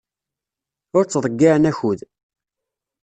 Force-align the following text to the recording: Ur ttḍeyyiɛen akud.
Ur 0.97 1.03
ttḍeyyiɛen 1.05 1.69
akud. 1.71 1.99